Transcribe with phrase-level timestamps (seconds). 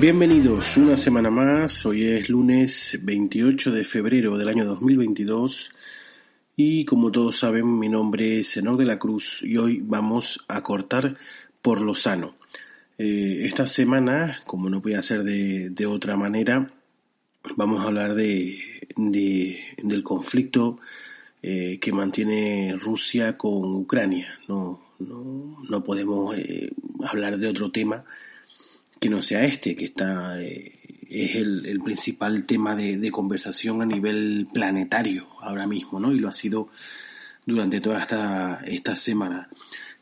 [0.00, 5.72] Bienvenidos una semana más, hoy es lunes 28 de febrero del año 2022
[6.56, 10.62] y como todos saben mi nombre es Senor de la Cruz y hoy vamos a
[10.62, 11.18] cortar
[11.60, 12.34] por lo sano.
[12.96, 16.72] Eh, esta semana, como no puede ser de, otra manera,
[17.56, 18.58] vamos a hablar de,
[18.96, 20.78] del conflicto
[21.42, 24.38] eh, que mantiene Rusia con Ucrania.
[24.48, 26.70] No, no, no podemos eh,
[27.04, 28.06] hablar de otro tema
[29.00, 34.46] que no sea este, que está eh, es el, principal tema de, conversación a nivel
[34.52, 36.12] planetario ahora mismo, ¿no?
[36.12, 36.68] Y lo ha sido
[37.46, 39.48] durante toda esta, esta semana.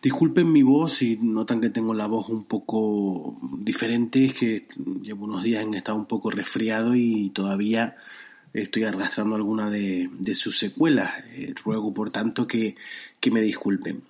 [0.02, 4.66] Disculpen mi voz si notan que tengo la voz un poco diferente, es que
[5.02, 7.96] llevo unos días en estado un poco resfriado y todavía
[8.52, 11.24] estoy arrastrando alguna de, sus secuelas.
[11.32, 12.76] Eh, ruego por tanto que,
[13.18, 14.02] que me disculpen.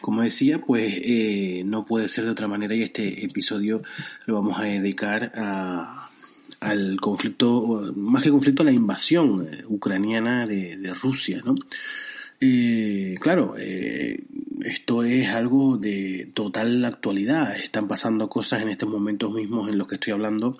[0.00, 3.82] Como decía, pues eh, no puede ser de otra manera y este episodio
[4.26, 6.10] lo vamos a dedicar a,
[6.58, 11.54] al conflicto, más que conflicto, a la invasión eh, ucraniana de, Rusia, ¿no?
[12.40, 17.56] Eh, claro, esto es algo de total actualidad.
[17.56, 20.58] Están pasando cosas en estos momentos mismos en los que estoy hablando.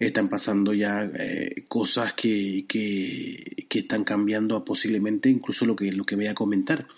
[0.00, 1.08] Están pasando ya
[1.68, 6.88] cosas que, que, que, están cambiando posiblemente incluso lo que, lo que voy a comentar.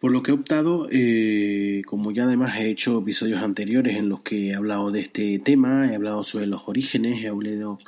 [0.00, 4.22] Por lo que he optado, eh, como ya además he hecho episodios anteriores en los
[4.22, 7.78] que he hablado de este tema, he hablado sobre los orígenes, he hablado,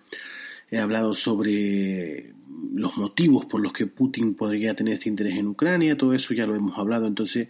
[0.70, 2.34] he hablado sobre
[2.74, 6.46] los motivos por los que Putin podría tener este interés en Ucrania, todo eso ya
[6.46, 7.48] lo hemos hablado, entonces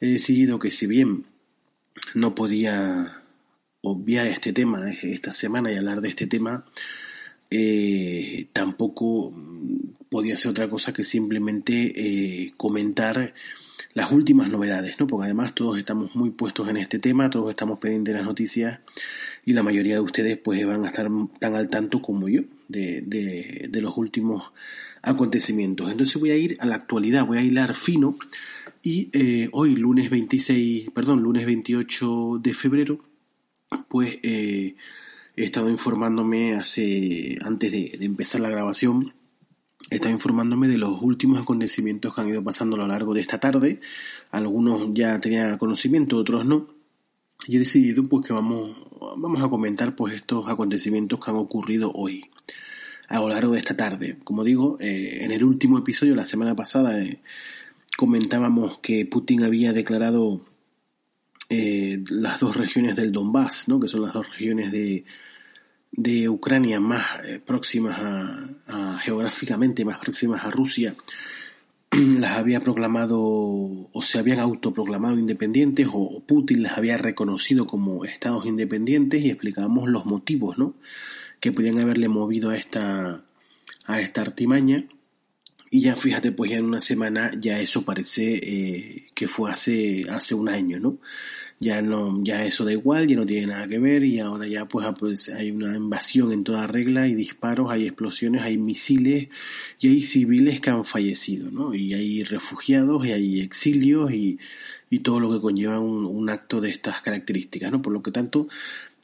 [0.00, 1.24] he decidido que si bien
[2.14, 3.22] no podía
[3.82, 6.64] obviar este tema esta semana y hablar de este tema,
[7.50, 9.32] eh, tampoco
[10.08, 13.32] podía ser otra cosa que simplemente eh, comentar
[13.96, 15.06] las últimas novedades, ¿no?
[15.06, 18.80] Porque además todos estamos muy puestos en este tema, todos estamos pendientes de las noticias
[19.46, 21.08] y la mayoría de ustedes pues van a estar
[21.40, 24.52] tan al tanto como yo de, de, los últimos
[25.00, 25.90] acontecimientos.
[25.90, 28.18] Entonces voy a ir a la actualidad, voy a hilar fino
[28.82, 33.00] y eh, hoy lunes 26, perdón, lunes 28 de febrero,
[33.88, 34.76] pues eh,
[35.36, 39.14] he estado informándome hace antes de empezar la grabación
[39.90, 43.38] estaba informándome de los últimos acontecimientos que han ido pasando a lo largo de esta
[43.38, 43.80] tarde.
[44.30, 46.68] Algunos ya tenía conocimiento, otros no.
[47.46, 48.76] Y he decidido pues que vamos,
[49.16, 52.30] vamos a comentar pues estos acontecimientos que han ocurrido hoy,
[53.08, 54.18] a lo largo de esta tarde.
[54.24, 57.20] Como digo, eh, en el último episodio, la semana pasada, eh,
[57.96, 60.40] comentábamos que Putin había declarado
[61.48, 63.78] eh, las dos regiones del Donbass, ¿no?
[63.78, 65.04] que son las dos regiones de,
[65.92, 70.94] de Ucrania más eh, próximas a, geográficamente más próximas a Rusia
[71.90, 78.46] las había proclamado o se habían autoproclamado independientes o Putin las había reconocido como estados
[78.46, 80.74] independientes y explicábamos los motivos ¿no?
[81.40, 83.22] que podían haberle movido a esta
[83.86, 84.84] a esta artimaña
[85.70, 90.06] y ya fíjate pues ya en una semana ya eso parece eh, que fue hace
[90.10, 90.98] hace un año no
[91.58, 94.66] ya no, ya eso da igual, ya no tiene nada que ver y ahora ya
[94.66, 99.28] pues, ah, pues, hay una invasión en toda regla, hay disparos, hay explosiones, hay misiles
[99.80, 101.74] y hay civiles que han fallecido, ¿no?
[101.74, 104.38] Y hay refugiados y hay exilios y,
[104.90, 107.80] y todo lo que conlleva un, un, acto de estas características, ¿no?
[107.80, 108.48] Por lo que tanto,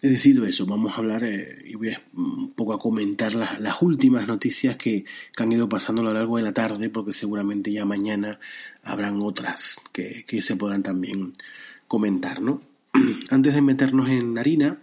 [0.02, 3.60] he decidido eso, vamos a hablar eh, y voy a, un poco a comentar las,
[3.60, 7.12] las últimas noticias que, que, han ido pasando a lo largo de la tarde, porque
[7.12, 8.40] seguramente ya mañana
[8.82, 11.32] habrán otras que, que se podrán también
[11.92, 12.58] comentar, ¿no?
[13.28, 14.80] Antes de meternos en harina,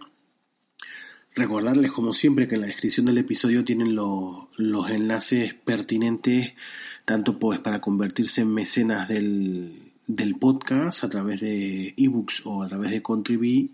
[1.34, 4.46] recordarles como siempre que en la descripción del episodio tienen los,
[4.88, 6.52] enlaces pertinentes
[7.04, 12.68] tanto pues para convertirse en mecenas del, del podcast a través de ebooks o a
[12.68, 13.72] través de Contribui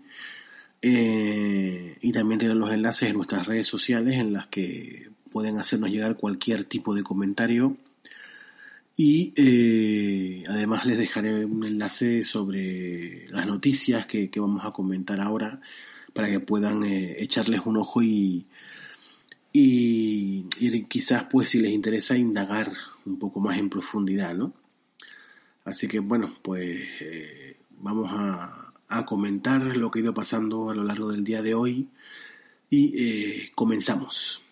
[0.81, 5.91] eh, y también tienen los enlaces en nuestras redes sociales en las que pueden hacernos
[5.91, 7.77] llegar cualquier tipo de comentario
[8.99, 15.61] y eh, además les dejaré un enlace sobre las noticias que, vamos a comentar ahora
[16.13, 18.47] para que puedan eh, echarles un ojo y,
[19.53, 20.45] y,
[20.89, 22.71] quizás pues si les interesa indagar
[23.05, 24.51] un poco más en profundidad, ¿no?
[25.63, 30.75] Así que bueno, pues eh, vamos a, a, comentar lo que ha ido pasando a
[30.75, 31.87] lo largo del día de hoy
[32.71, 34.43] y comenzamos.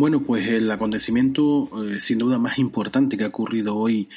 [0.00, 4.08] Bueno, pues el acontecimiento eh, sin duda más importante que ha ocurrido hoy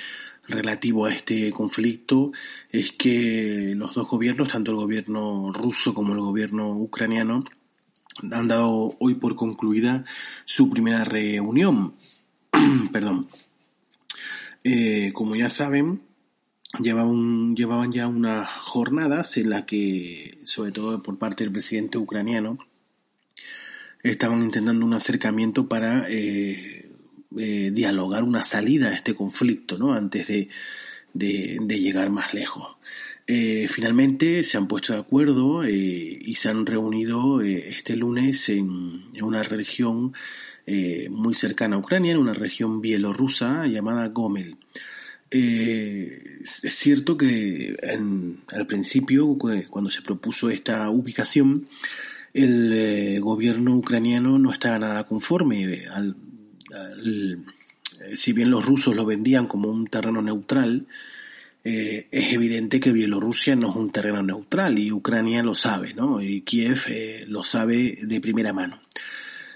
[0.48, 2.32] relativo a este conflicto
[2.70, 7.44] es que los dos gobiernos, tanto el gobierno ruso como el gobierno ucraniano,
[8.32, 10.06] han dado hoy por concluida
[10.46, 11.96] su primera reunión.
[12.94, 13.28] Perdón.
[14.64, 16.02] Eh, como ya saben,
[16.80, 22.58] llevaban, llevaban ya unas jornadas en las que, sobre todo por parte del presidente ucraniano,
[24.04, 26.90] estaban intentando un acercamiento para eh,
[27.38, 29.94] eh, dialogar una salida a este conflicto, ¿no?
[29.94, 30.50] Antes de,
[31.14, 32.76] de, llegar más lejos.
[33.26, 39.24] Eh, finalmente se han puesto de acuerdo y se han reunido este lunes en, en
[39.24, 40.14] una región
[41.10, 44.58] muy cercana a Ucrania, en una región bielorrusa llamada Gomel.
[45.36, 47.76] Eh, es cierto que
[48.50, 49.36] al principio,
[49.70, 51.68] cuando se propuso esta ubicación,
[52.34, 55.86] el eh, gobierno ucraniano no estaba nada conforme.
[55.88, 56.16] Al,
[58.16, 60.88] si bien los rusos lo vendían como un terreno neutral,
[61.64, 66.22] eh, es evidente que Bielorrusia no es un terreno neutral y Ucrania lo sabe, ¿no?
[66.22, 66.80] Y Kiev
[67.28, 68.82] lo sabe de primera mano.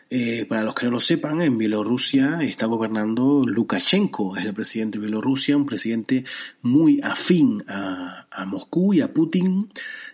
[0.10, 4.98] Eh, para los que no lo sepan, en Bielorrusia está gobernando Lukashenko, es el presidente
[4.98, 6.24] de Bielorrusia, un presidente
[6.62, 9.68] muy afín a, Moscú y a Putin,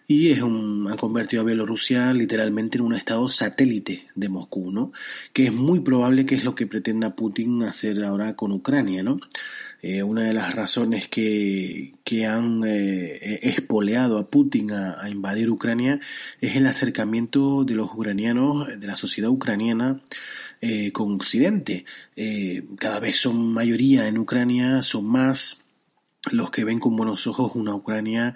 [0.07, 4.91] y es un, ha convertido a Bielorrusia literalmente en un estado satélite de Moscú, ¿no?
[5.31, 9.19] Que es muy probable que es lo que pretenda Putin hacer ahora con Ucrania, ¿no?
[9.85, 15.99] Eh, una de las razones que, que han eh, espoleado a Putin a, invadir Ucrania
[16.39, 19.99] es el acercamiento de los ucranianos, de la sociedad ucraniana
[20.61, 21.83] eh, con Occidente.
[22.77, 25.65] cada vez son mayoría en Ucrania, son más
[26.31, 28.35] los que ven con buenos ojos una Ucrania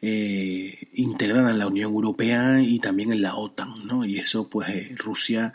[0.00, 4.04] integrada en la Unión Europea y también en la OTAN, ¿no?
[4.04, 5.54] Y eso, pues, Rusia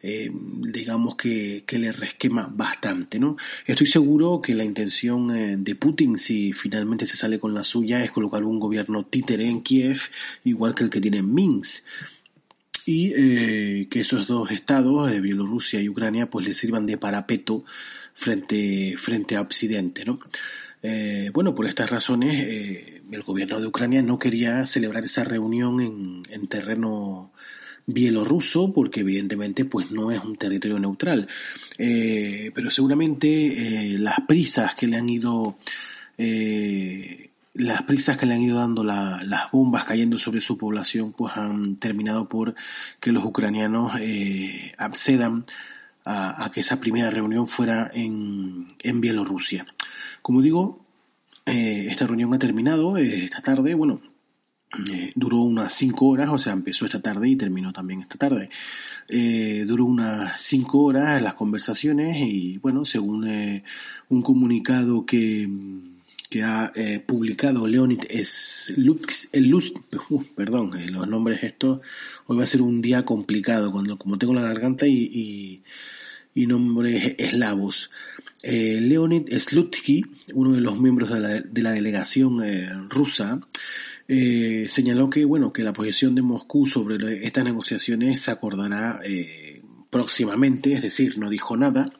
[0.00, 3.36] eh, digamos que, que, le resquema bastante, ¿no?
[3.66, 8.04] Estoy seguro que la intención eh, de Putin, si finalmente se sale con la suya,
[8.04, 10.00] es colocar un gobierno títere en Kiev,
[10.44, 11.84] igual que el que tiene en Minsk
[12.86, 17.64] y eh, que esos dos estados, Bielorrusia y Ucrania, pues le sirvan de parapeto
[18.14, 20.20] frente, frente a Occidente, ¿no?
[21.34, 22.34] bueno, por estas razones,
[23.10, 27.32] el gobierno de Ucrania no quería celebrar esa reunión en, en terreno
[27.88, 31.26] bielorruso, porque evidentemente pues no es un territorio neutral.
[31.78, 35.56] Eh, pero seguramente eh, las prisas que le han ido
[36.18, 41.36] eh, las prisas que le han ido dando las bombas cayendo sobre su población pues
[41.36, 42.54] han terminado por
[43.00, 43.94] que los ucranianos
[44.76, 45.44] accedan
[46.04, 49.66] a, a, que esa primera reunión fuera en, en Bielorrusia.
[50.22, 50.78] Como digo,
[51.46, 54.02] esta reunión ha terminado esta tarde, bueno,
[54.90, 58.50] eh, duró unas cinco horas, o sea, empezó esta tarde y terminó también esta tarde.
[59.08, 63.64] Eh, duró unas cinco horas las conversaciones y, bueno, según eh,
[64.10, 65.48] un comunicado que,
[66.28, 66.70] que ha
[67.06, 69.34] publicado Leonid Slutsk,
[70.10, 71.80] uh, perdón, los nombres estos,
[72.26, 75.62] hoy va a ser un día complicado, cuando, como tengo la garganta y,
[76.34, 77.90] y, nombres eslavos.
[78.44, 82.38] Leonid Slutsky, uno de los miembros de la, de la delegación
[82.88, 83.40] rusa,
[84.10, 89.62] eh, señaló que bueno que la posición de Moscú sobre estas negociaciones se acordará eh,
[89.90, 91.92] próximamente, es decir, no dijo nada.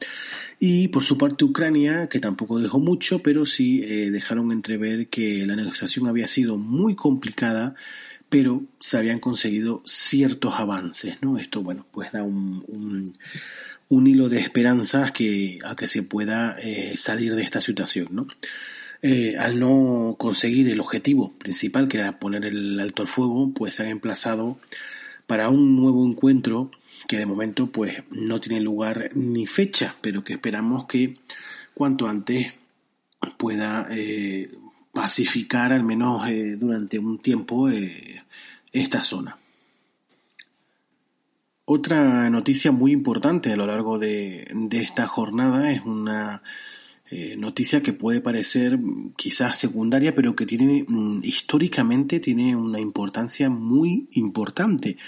[0.59, 5.47] Y por su parte Ucrania, que tampoco dejó mucho, pero sí eh, dejaron entrever que
[5.47, 7.75] la negociación había sido muy complicada,
[8.31, 11.39] pero se habían conseguido ciertos avances, ¿no?
[11.39, 12.65] Esto, bueno, pues da un,
[13.89, 16.57] un, hilo de esperanzas que, a que se pueda
[16.97, 18.27] salir de esta situación, ¿no?
[19.01, 23.75] Eh, al no conseguir el objetivo principal, que era poner el alto al fuego, pues
[23.75, 24.59] se han emplazado
[25.27, 26.73] para un nuevo encuentro
[27.07, 31.17] que de momento pues no tiene lugar ni fecha, pero que esperamos que
[31.75, 32.55] cuanto antes
[33.37, 34.51] pueda eh,
[34.93, 37.69] pacificar al menos eh, durante un tiempo
[38.73, 39.39] esta zona.
[41.67, 46.43] Otra noticia muy importante a lo largo de, de esta jornada es una
[47.11, 48.79] eh, noticia que puede parecer
[49.17, 54.99] quizás secundaria, pero que tiene mm, históricamente tiene una importancia muy importante.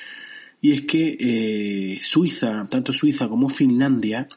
[0.62, 4.28] Y es que eh, Suiza, tanto Suiza como Finlandia,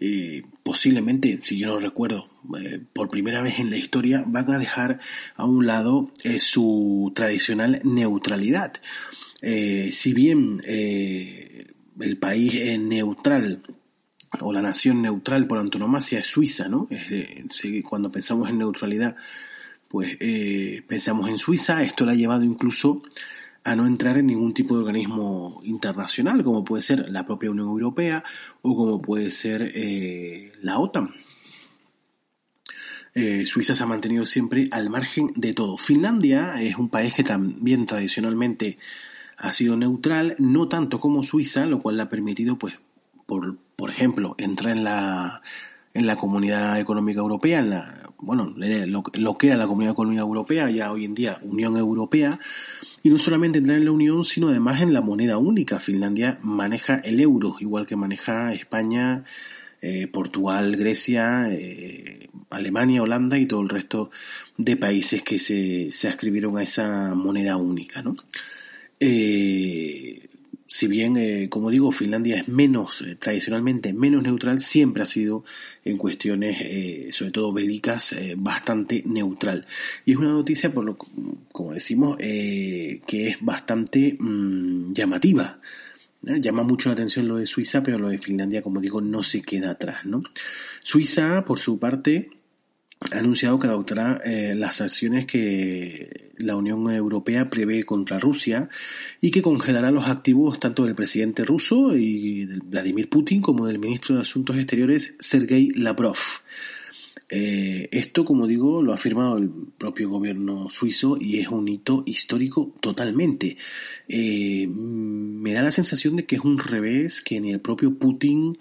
[0.00, 2.28] eh, posiblemente, si yo no recuerdo,
[2.92, 4.98] por primera vez en la historia, van a dejar
[5.36, 8.72] a un lado su tradicional neutralidad.
[9.40, 13.62] si bien el país es neutral
[14.40, 16.88] o la nación neutral por antonomasia es Suiza, ¿no?
[17.88, 19.16] cuando pensamos en neutralidad,
[19.88, 21.82] pues eh, pensamos en Suiza.
[21.82, 23.02] Esto le ha llevado incluso
[23.64, 27.68] a no entrar en ningún tipo de organismo internacional, como puede ser la propia Unión
[27.68, 28.24] Europea
[28.62, 31.10] o como puede ser eh, la OTAN.
[33.14, 35.76] Eh, Suiza se ha mantenido siempre al margen de todo.
[35.76, 38.78] Finlandia es un país que también tradicionalmente
[39.36, 42.78] ha sido neutral, no tanto como Suiza, lo cual le ha permitido, pues,
[43.26, 45.42] por, por ejemplo, entrar en la,
[45.92, 50.22] en la Comunidad Económica Europea, en la, bueno, lo, lo, que era la Comunidad Económica
[50.22, 52.38] Europea, ya hoy en día Unión Europea,
[53.02, 55.80] y no solamente entrar en la Unión, sino además en la moneda única.
[55.80, 59.24] Finlandia maneja el euro, igual que maneja España,
[59.80, 64.12] eh, Portugal, Grecia, eh, Alemania, Holanda y todo el resto
[64.58, 68.14] de países que se, se ascribieron a esa moneda única, ¿no?
[69.00, 70.28] Eh,
[70.72, 75.44] si bien, eh, como digo, Finlandia es menos, eh, tradicionalmente menos neutral, siempre ha sido
[75.84, 79.66] en cuestiones, eh, sobre todo bélicas, bastante neutral.
[80.06, 85.60] Y es una noticia, por lo, como decimos, que es bastante mm, llamativa.
[86.22, 89.42] Llama mucho la atención lo de Suiza, pero lo de Finlandia, como digo, no se
[89.42, 90.06] queda atrás.
[90.06, 90.22] ¿no?
[90.82, 92.30] Suiza, por su parte,
[93.10, 98.68] ha anunciado que adoptará eh, las acciones que la Unión Europea prevé contra Rusia
[99.20, 103.78] y que congelará los activos tanto del presidente ruso y de Vladimir Putin como del
[103.78, 106.16] ministro de Asuntos Exteriores Sergei Lavrov.
[107.28, 112.02] Eh, esto, como digo, lo ha firmado el propio gobierno suizo y es un hito
[112.04, 113.56] histórico totalmente.
[114.06, 118.58] Eh, me da la sensación de que es un revés que ni el propio Putin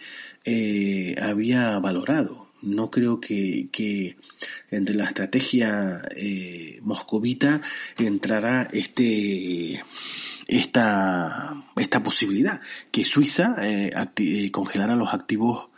[1.17, 4.18] había valorado no creo que, que
[4.70, 7.62] entre la estrategia eh, moscovita
[7.98, 9.84] entrará este
[10.48, 15.70] esta, esta posibilidad que Suiza eh, eh congelara los activos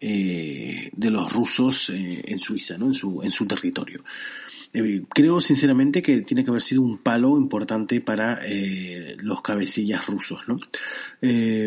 [0.00, 2.88] de los rusos en Suiza, ¿no?
[2.88, 4.04] en, su, en su territorio.
[5.08, 8.40] creo sinceramente que tiene que haber sido un palo importante para
[9.22, 10.42] los cabecillas rusos.
[10.46, 10.60] ¿no?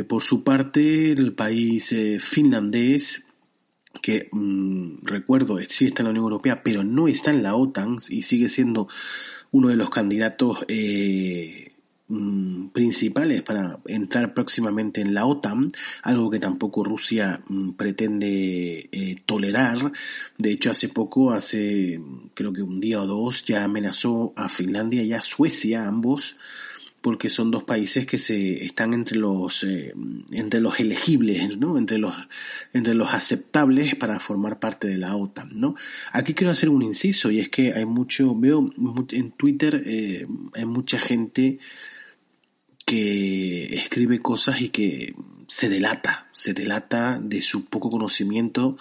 [0.07, 3.26] por su parte, el país finlandés
[4.01, 7.97] que mm, recuerdo sí está en la Unión Europea, pero no está en la OTAN
[8.09, 8.87] y sigue siendo
[9.51, 11.73] uno de los candidatos eh,
[12.07, 15.69] mm, principales para entrar próximamente en la OTAN,
[16.03, 19.91] algo que tampoco Rusia mm, pretende eh, tolerar.
[20.37, 22.01] De hecho, hace poco, hace
[22.33, 26.37] creo que un día o dos, ya amenazó a Finlandia y a Suecia, ambos,
[27.07, 29.93] porque son dos países que se están entre los eh,
[30.33, 31.77] entre los elegibles, ¿no?
[31.77, 32.13] Entre los
[32.73, 35.75] entre los aceptables para formar parte de la OTAN, ¿no?
[36.11, 38.69] Aquí quiero hacer un inciso y es que hay mucho veo
[39.11, 41.59] en Twitter eh, hay mucha gente
[42.85, 45.15] que escribe cosas y que
[45.47, 48.75] se delata, se delata de su poco conocimiento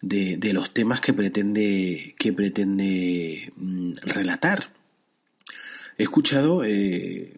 [0.00, 4.81] de, de los temas que pretende que pretende mm, relatar
[5.98, 7.34] He escuchado eh,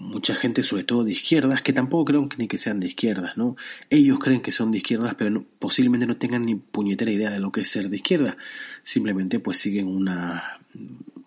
[0.00, 3.56] mucha gente, sobre todo de izquierdas, que tampoco creo ni que sean de izquierdas, ¿no?
[3.90, 7.50] Ellos creen que son de izquierdas, pero posiblemente no tengan ni puñetera idea de lo
[7.50, 8.36] que es ser de izquierda.
[8.82, 10.60] Simplemente pues siguen una,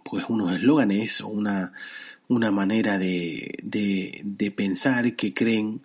[0.04, 1.72] pues unos eslóganes o una,
[2.28, 5.82] manera de, de, de pensar que creen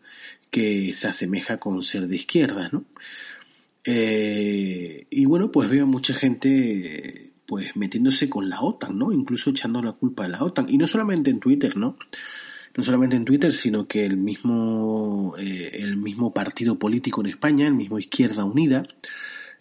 [0.51, 2.85] que se asemeja con ser de izquierdas, ¿no?
[3.85, 9.11] Eh, y bueno, pues veo mucha gente pues metiéndose con la OTAN, ¿no?
[9.11, 10.67] Incluso echando la culpa a la OTAN.
[10.69, 11.97] Y no solamente en Twitter, ¿no?
[12.77, 17.67] No solamente en Twitter, sino que el mismo, eh, el mismo partido político en España,
[17.67, 18.87] el mismo Izquierda Unida,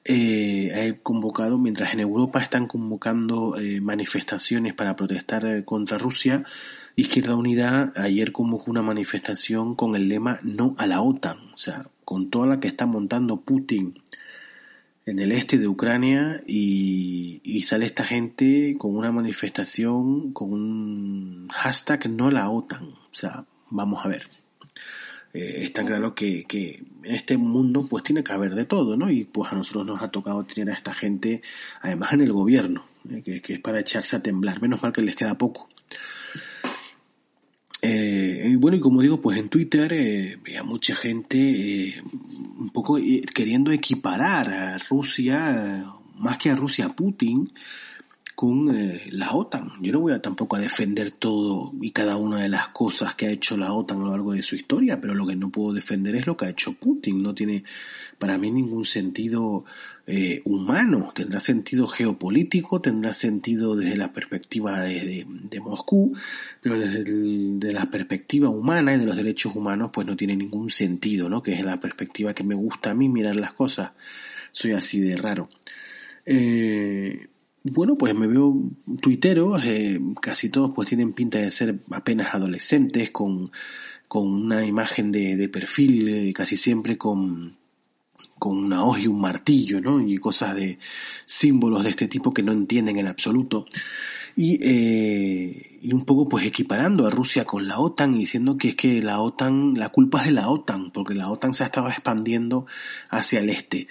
[0.06, 6.44] eh, ha convocado, mientras en Europa están convocando eh, manifestaciones para protestar contra Rusia,
[6.96, 11.88] Izquierda Unida ayer convocó una manifestación con el lema no a la OTAN, o sea,
[12.06, 13.96] con toda la que está montando Putin
[15.10, 22.10] en el este de Ucrania y, sale esta gente con una manifestación, con un hashtag
[22.10, 22.84] no la OTAN.
[22.84, 24.28] O sea, vamos a ver.
[25.34, 29.12] Eh, está claro que, que, en este mundo pues tiene que haber de todo, ¿no?
[29.12, 31.44] Y pues a nosotros nos ha tocado tener a esta gente,
[31.82, 34.62] además en el gobierno, eh, que, que, es para echarse a temblar.
[34.62, 35.70] Menos mal que les queda poco.
[37.82, 38.09] Eh,
[38.50, 42.04] y bueno, y como digo, pues en Twitter eh, veía mucha gente eh,
[42.58, 45.86] un poco eh, queriendo equiparar a Rusia,
[46.18, 47.50] más que a Rusia, a Putin,
[48.40, 48.74] con
[49.12, 49.70] la OTAN.
[49.82, 53.26] Yo no voy a tampoco a defender todo y cada una de las cosas que
[53.26, 55.74] ha hecho la OTAN a lo largo de su historia, pero lo que no puedo
[55.74, 57.22] defender es lo que ha hecho Putin.
[57.22, 57.66] No tiene
[58.18, 59.66] para mí ningún sentido
[60.08, 65.26] eh, humano, tendrá sentido geopolítico, tendrá sentido desde la perspectiva de,
[65.62, 66.14] Moscú,
[66.62, 71.28] pero desde la perspectiva humana y de los derechos humanos pues no tiene ningún sentido,
[71.28, 71.44] ¿no?
[71.44, 73.92] Que es la perspectiva que me gusta a mí mirar las cosas.
[74.54, 75.50] Soy así de raro.
[76.26, 77.28] Eh,
[77.64, 78.56] bueno, pues me veo
[79.02, 83.52] tuiteros, eh, casi todos pues tienen pinta de ser apenas adolescentes, con,
[84.08, 87.58] con una imagen de, de perfil, casi siempre con,
[88.40, 90.00] con una hoja y un martillo, ¿no?
[90.00, 90.80] Y cosas de
[91.26, 93.66] símbolos de este tipo que no entienden en absoluto.
[94.36, 98.70] Y, eh, y un poco pues equiparando a Rusia con la OTAN y diciendo que
[98.70, 101.66] es que la OTAN, la culpa es de la OTAN, porque la OTAN se ha
[101.66, 102.66] estado expandiendo
[103.10, 103.88] hacia el este.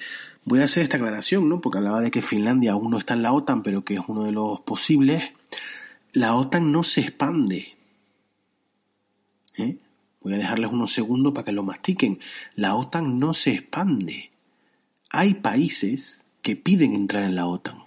[0.49, 1.61] Voy a hacer esta aclaración, ¿no?
[1.61, 4.25] Porque hablaba de que Finlandia aún no está en la OTAN, pero que es uno
[4.25, 5.35] de los posibles.
[6.12, 7.76] La OTAN no se expande.
[9.59, 9.76] ¿Eh?
[10.23, 12.19] Voy a dejarles unos segundos para que lo mastiquen.
[12.55, 14.31] La OTAN no se expande.
[15.11, 17.85] Hay países que piden entrar en la OTAN.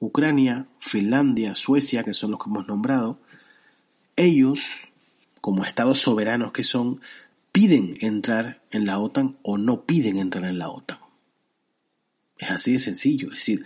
[0.00, 3.20] Ucrania, Finlandia, Suecia, que son los que hemos nombrado,
[4.16, 4.88] ellos,
[5.40, 7.00] como estados soberanos que son,
[7.52, 10.98] piden entrar en la OTAN o no piden entrar en la OTAN.
[12.42, 13.64] Es así de sencillo, es decir,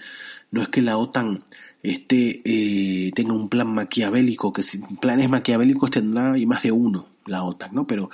[0.51, 1.43] no es que la OTAN
[1.83, 7.09] esté, eh, tenga un plan maquiavélico, que si planes maquiavélicos tendrá y más de uno
[7.25, 7.87] la OTAN, ¿no?
[7.87, 8.11] Pero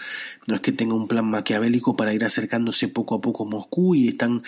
[0.46, 3.96] no es que tenga un plan maquiavélico para ir acercándose poco a poco a Moscú
[3.96, 4.44] y están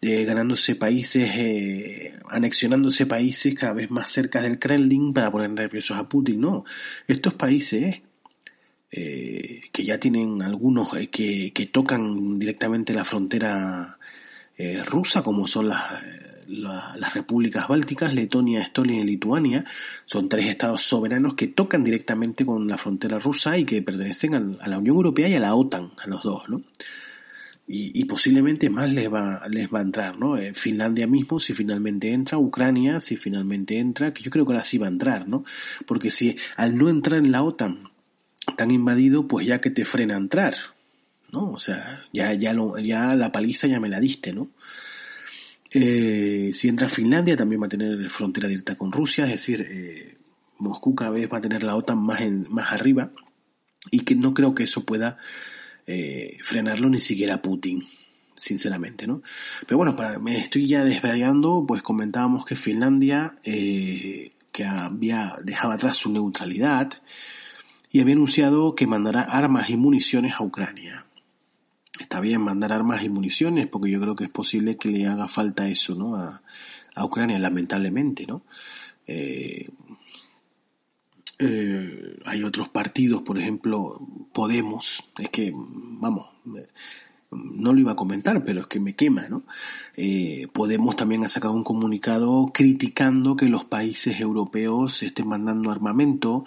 [0.00, 5.98] eh, ganándose países, eh, anexionándose países cada vez más cerca del Kremlin para poner nerviosos
[5.98, 6.64] a Putin, no.
[7.06, 8.00] Estos países
[8.90, 13.97] eh, que ya tienen algunos eh, que, que tocan directamente la frontera
[14.58, 15.82] eh, rusa, como son las
[16.48, 19.64] las repúblicas bálticas, Letonia, Estonia y Lituania,
[20.06, 24.68] son tres estados soberanos que tocan directamente con la frontera rusa y que pertenecen a
[24.68, 26.62] la Unión Europea y a la OTAN, a los dos, ¿no?
[27.70, 30.38] Y, posiblemente más les va, les va a entrar, ¿no?
[30.38, 34.64] Eh, Finlandia mismo, si finalmente entra, Ucrania, si finalmente entra, que yo creo que ahora
[34.64, 35.44] sí va a entrar, ¿no?
[35.84, 37.90] Porque si al no entrar en la OTAN
[38.56, 40.54] tan invadido, pues ya que te frena a entrar,
[41.32, 41.50] ¿no?
[41.50, 44.48] O sea, ya, ya, lo, ya la paliza ya me la diste, ¿no?
[45.70, 50.16] Eh, si entra Finlandia también va a tener frontera directa con Rusia, es decir, eh,
[50.58, 53.12] Moscú cada vez va a tener la OTAN más, más arriba
[53.90, 55.18] y que no creo que eso pueda
[55.86, 57.86] eh, frenarlo ni siquiera Putin,
[58.34, 59.22] sinceramente, ¿no?
[59.66, 65.98] Pero bueno, para, me estoy ya desvariando, pues comentábamos que Finlandia, que había dejado atrás
[65.98, 66.94] su neutralidad
[67.90, 71.07] y había anunciado que mandará armas y municiones a Ucrania
[71.98, 75.28] está bien mandar armas y municiones, porque yo creo que es posible que le haga
[75.28, 76.16] falta eso, ¿no?
[76.16, 76.42] A,
[77.00, 78.42] Ucrania, lamentablemente, ¿no?
[79.06, 79.68] Eh,
[81.38, 84.00] eh, hay otros partidos, por ejemplo,
[84.32, 86.26] Podemos, es que, vamos,
[87.30, 89.44] no lo iba a comentar, pero es que me quema, ¿no?
[89.96, 96.44] Eh, Podemos también ha sacado un comunicado criticando que los países europeos estén mandando armamento,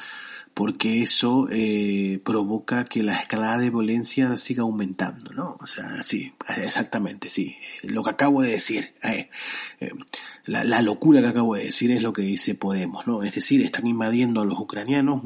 [0.53, 5.57] porque eso eh, provoca que la escalada de violencia siga aumentando, ¿no?
[5.61, 7.55] O sea, sí, exactamente, sí.
[7.83, 9.29] Lo que acabo de decir, eh,
[9.79, 9.91] eh,
[10.45, 13.23] la, la, locura que acabo de decir es lo que dice Podemos, ¿no?
[13.23, 15.21] Es decir, están invadiendo a los ucranianos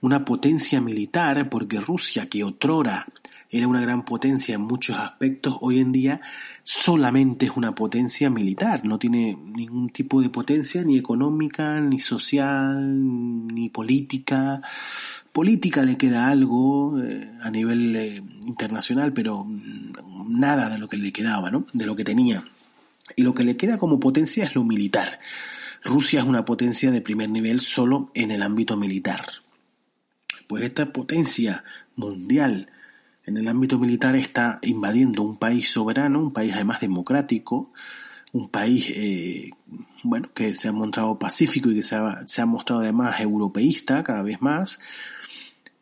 [0.00, 3.06] una potencia militar porque Rusia, que otrora
[3.50, 6.20] era una gran potencia en muchos aspectos, hoy en día
[6.64, 13.54] solamente es una potencia militar, no tiene ningún tipo de potencia ni económica, ni social,
[13.54, 14.60] ni política.
[15.32, 19.46] Política le queda algo eh, a nivel eh, internacional, pero
[20.28, 21.66] nada de lo que le quedaba, ¿no?
[21.72, 22.44] De lo que tenía.
[23.14, 25.20] Y lo que le queda como potencia es lo militar.
[25.84, 29.24] Rusia es una potencia de primer nivel solo en el ámbito militar.
[30.48, 31.62] Pues esta potencia
[31.94, 32.70] mundial
[33.26, 37.72] en el ámbito militar está invadiendo un país soberano, un país además democrático,
[38.32, 39.50] un país eh,
[40.04, 44.02] bueno que se ha mostrado pacífico y que se ha, se ha, mostrado además europeísta
[44.02, 44.80] cada vez más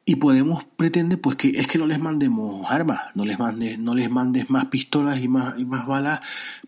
[0.06, 3.94] y Podemos pretende pues que es que no les mandemos armas, no les mandes, no
[3.94, 6.20] les mandes más pistolas y más, y más balas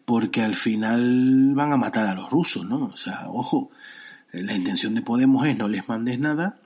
[0.06, 2.86] porque al final van a matar a los rusos, ¿no?
[2.86, 3.70] O sea, ojo,
[4.32, 6.58] la intención de Podemos es no les mandes nada,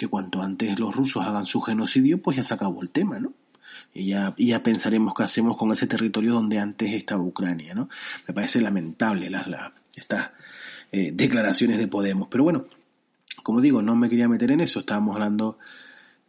[0.00, 3.34] que cuanto antes los rusos hagan su genocidio, pues ya se acabó el tema, ¿no?
[3.92, 7.90] Y ya, y ya pensaremos qué hacemos con ese territorio donde antes estaba Ucrania, ¿no?
[8.26, 10.30] Me parece lamentable las, la, estas
[10.90, 12.28] eh, declaraciones de Podemos.
[12.30, 12.64] Pero bueno,
[13.42, 15.58] como digo, no me quería meter en eso, estábamos hablando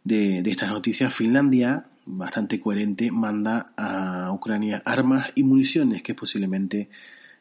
[0.04, 1.14] de, de estas noticias.
[1.14, 6.90] Finlandia, bastante coherente, manda a Ucrania armas y municiones, que es posiblemente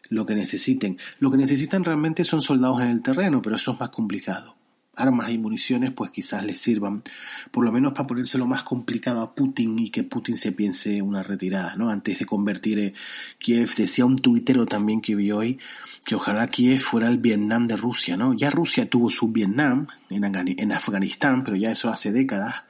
[0.08, 0.98] lo que necesiten.
[1.20, 4.61] Lo que necesitan realmente son soldados en el terreno, pero eso es más complicado
[4.96, 7.02] armas y municiones pues quizás les sirvan
[7.52, 11.24] por lo menos para ponérselo más complicado a Putin y que Putin se piense una
[11.24, 11.90] retirada, ¿no?
[11.90, 12.94] Antes de convertir eh,
[13.38, 15.60] Kiev, decía un tuitero también que vi hoy
[16.06, 18.34] que ojalá Kiev fuera el Vietnam de Rusia, ¿no?
[18.34, 22.64] Ya Rusia tuvo su Vietnam en, en Afganistán, pero ya eso hace décadas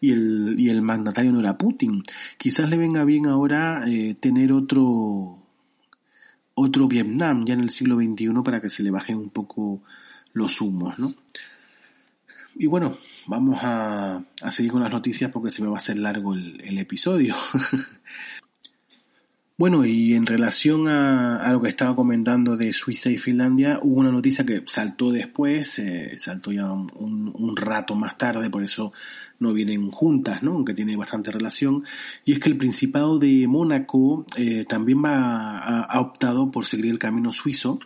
[0.00, 2.02] y el, y el mandatario no era Putin.
[2.38, 5.38] Quizás le venga bien ahora eh, tener otro
[6.54, 9.80] otro Vietnam ya en el siglo XXI para que se le bajen un poco
[10.32, 11.14] los humos, ¿no?
[12.60, 16.34] Y bueno, vamos a, seguir con las noticias porque se me va a hacer largo
[16.34, 17.34] el, episodio.
[19.60, 24.12] Bueno, y en relación a, lo que estaba comentando de Suiza y Finlandia, hubo una
[24.12, 28.92] noticia que saltó después, eh, saltó ya un, rato más tarde, por eso
[29.40, 30.52] no vienen juntas, ¿no?
[30.52, 31.82] aunque tiene bastante relación,
[32.24, 37.00] y es que el Principado de Mónaco eh, también va ha optado por seguir el
[37.00, 37.80] camino suizo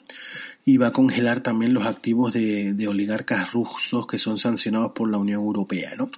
[0.64, 5.10] y va a congelar también los activos de, de oligarcas rusos que son sancionados por
[5.10, 5.94] la Unión Europea.
[5.96, 6.10] ¿no?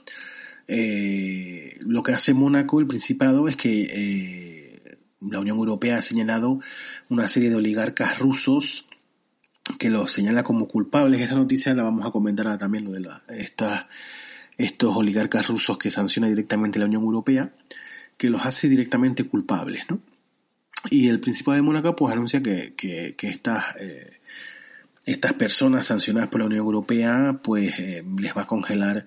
[0.68, 4.80] Eh, lo que hace Mónaco, el Principado, es que
[5.20, 6.60] la Unión Europea ha señalado
[7.08, 8.86] una serie de oligarcas rusos
[9.78, 11.20] que los señala como culpables.
[11.20, 13.08] Esta noticia la vamos a comentar también, lo de
[14.56, 17.54] estos oligarcas rusos que sanciona directamente la Unión Europea,
[18.18, 20.00] que los hace directamente culpables, ¿no?
[20.90, 24.20] Y el Principado de Mónaco pues anuncia que, que, estas, eh,
[25.06, 29.06] estas personas sancionadas por la Unión Europea pues eh, les va a congelar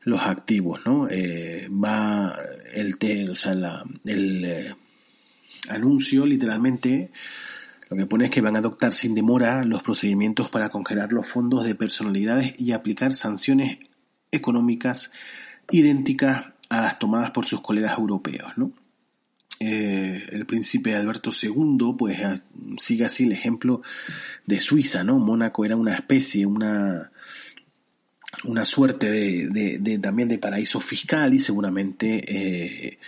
[0.00, 1.08] los activos, ¿no?
[1.08, 2.36] Eh, va
[2.72, 2.98] el,
[3.30, 4.74] o sea, la, el
[5.68, 7.12] anuncio literalmente
[7.92, 11.26] lo que pone es que van a adoptar sin demora los procedimientos para congelar los
[11.26, 13.80] fondos de personalidades y aplicar sanciones
[14.30, 15.12] económicas
[15.70, 18.72] idénticas a las tomadas por sus colegas europeos, ¿no?
[19.60, 22.18] Eh, el príncipe Alberto II, pues
[22.78, 23.82] sigue así el ejemplo
[24.46, 25.18] de Suiza, ¿no?
[25.18, 27.12] Mónaco era una especie, una,
[28.44, 32.98] una suerte de, también de paraíso fiscal y seguramente eh,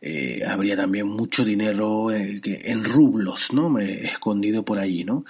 [0.00, 3.78] eh, habría también mucho dinero en rublos, ¿no?
[3.78, 5.24] escondido por allí, ¿no?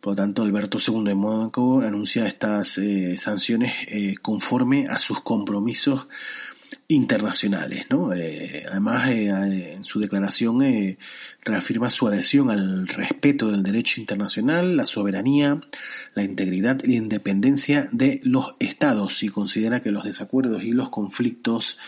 [0.00, 2.80] Por lo tanto, Alberto II de Mónaco anuncia estas
[3.16, 3.72] sanciones
[4.22, 6.08] conforme a sus compromisos
[6.86, 8.10] internacionales, ¿no?
[8.10, 10.96] además, en su declaración
[11.44, 15.60] reafirma su adhesión al respeto del derecho internacional, la soberanía,
[16.14, 20.90] la integridad y la independencia de los estados y considera que los desacuerdos y los
[20.90, 21.78] conflictos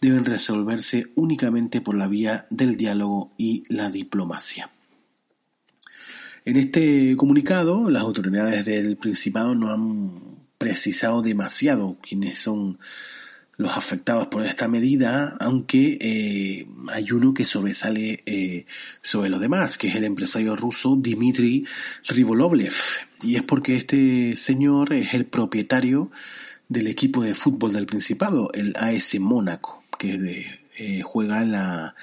[0.00, 4.70] deben resolverse únicamente por la vía del diálogo y la diplomacia.
[6.44, 12.78] En este comunicado, las autoridades del Principado no han precisado demasiado quiénes son
[13.58, 18.64] los afectados por esta medida, aunque eh, hay uno que sobresale eh,
[19.02, 21.66] sobre los demás, que es el empresario ruso Dmitry
[22.06, 22.74] Rivolovlev.
[23.22, 26.10] Y es porque este señor es el propietario
[26.68, 31.94] del equipo de fútbol del Principado, el AS Mónaco que eh, juega en la,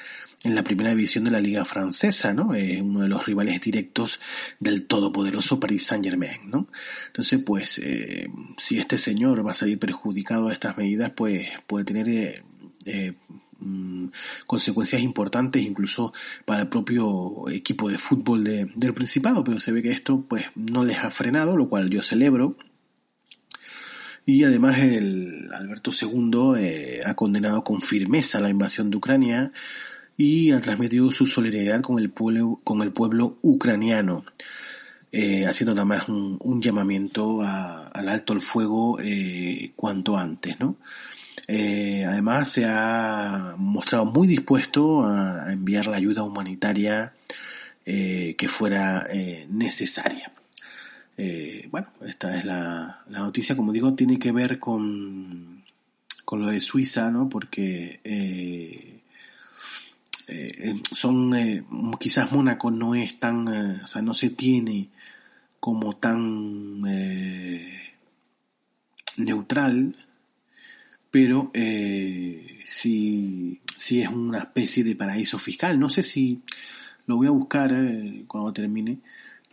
[0.45, 2.53] en la primera división de la liga francesa, ¿no?
[2.53, 4.19] Es uno de los rivales directos
[4.59, 6.67] del todopoderoso Paris Saint Germain, ¿no?
[7.07, 11.85] Entonces, pues, eh, si este señor va a salir perjudicado a estas medidas, pues puede
[11.85, 12.43] tener
[12.85, 13.13] eh,
[13.59, 14.07] mm,
[14.45, 16.13] consecuencias importantes incluso
[16.45, 20.85] para el propio equipo de fútbol del Principado, pero se ve que esto pues no
[20.85, 22.57] les ha frenado, lo cual yo celebro,
[24.25, 29.51] y además el Alberto II eh, ha condenado con firmeza la invasión de Ucrania
[30.17, 34.25] y ha transmitido su solidaridad con el pueblo, con el pueblo ucraniano,
[35.11, 40.77] eh, haciendo también un, llamamiento al alto el fuego eh, cuanto antes, ¿no?
[41.47, 47.13] además se ha mostrado muy dispuesto a enviar la ayuda humanitaria
[47.85, 49.05] que fuera
[49.49, 50.31] necesaria.
[51.17, 55.63] Eh, bueno, esta es la, noticia, como digo, tiene que ver con,
[56.25, 57.29] con lo de Suiza, ¿no?
[57.29, 58.94] Porque eh,
[60.27, 61.31] eh, son,
[61.99, 64.89] quizás Mónaco no es tan, o sea, no se tiene
[65.59, 66.81] como tan
[69.17, 69.95] neutral,
[71.09, 71.51] pero
[72.63, 75.79] sí, sí es una especie de paraíso fiscal.
[75.79, 76.41] No sé si
[77.07, 77.71] lo voy a buscar
[78.27, 78.99] cuando termine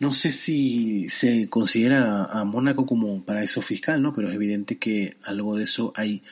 [0.03, 4.13] no sé si se considera a Mónaco como paraíso fiscal, ¿no?
[4.13, 6.23] Pero es evidente que algo de eso hay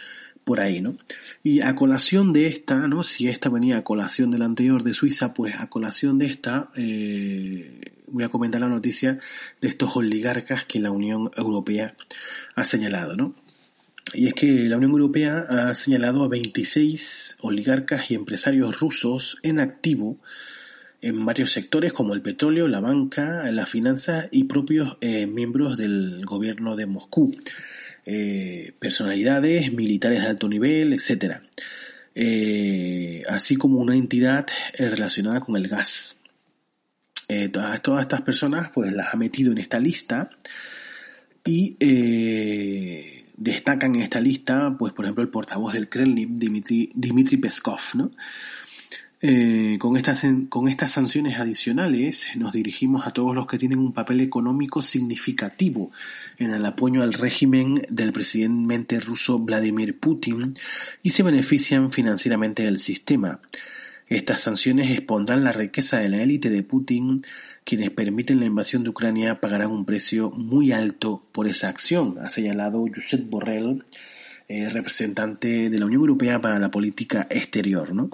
[0.43, 0.95] por ahí, ¿no?
[1.43, 3.03] Y a colación de esta, ¿no?
[3.03, 6.69] Si esta venía a colación de la anterior de Suiza, pues a colación de esta
[6.75, 9.19] eh, voy a comentar la noticia
[9.61, 11.95] de estos oligarcas que la Unión Europea
[12.55, 13.35] ha señalado, ¿no?
[14.13, 19.59] Y es que la Unión Europea ha señalado a 26 oligarcas y empresarios rusos en
[19.59, 20.17] activo
[21.01, 26.25] en varios sectores como el petróleo, la banca, la finanza y propios eh, miembros del
[26.25, 27.35] gobierno de Moscú,
[28.05, 31.41] eh, personalidades militares de alto nivel, etc.
[32.15, 36.17] Eh, así como una entidad relacionada con el gas.
[37.53, 40.29] Todas, todas, estas personas pues las ha metido en esta lista
[41.45, 41.77] y
[43.37, 48.11] destacan en esta lista pues por ejemplo el portavoz del Kremlin Dmitry, Dmitry Peskov, ¿no?
[49.23, 53.93] Eh, con, estas, con estas sanciones adicionales nos dirigimos a todos los que tienen un
[53.93, 55.91] papel económico significativo
[56.39, 60.55] en el apoyo al régimen del presidente ruso Vladimir Putin
[61.03, 63.39] y se benefician financieramente del sistema.
[64.07, 67.21] Estas sanciones expondrán la riqueza de la élite de Putin.
[67.63, 72.29] Quienes permiten la invasión de Ucrania pagarán un precio muy alto por esa acción, ha
[72.29, 73.83] señalado Josep Borrell,
[74.49, 77.93] eh, representante de la Unión Europea para la política exterior.
[77.93, 78.09] ¿no?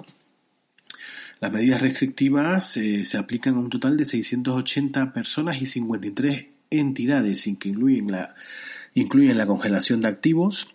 [1.40, 7.48] Las medidas restrictivas eh, se aplican a un total de 680 personas y 53 entidades,
[7.60, 10.74] que incluyen la, congelación de activos,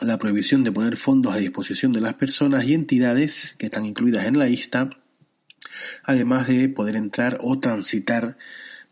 [0.00, 4.24] la prohibición de poner fondos a disposición de las personas y entidades que están incluidas
[4.24, 4.88] en la lista,
[6.04, 8.38] además de poder entrar o transitar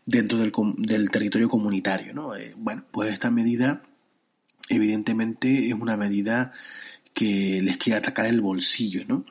[0.05, 2.13] dentro del, territorio comunitario.
[2.13, 2.35] ¿no?
[2.35, 3.81] Eh, bueno, pues esta medida
[4.69, 6.53] evidentemente es una medida
[7.15, 9.25] que les quiere atacar el bolsillo, ¿no?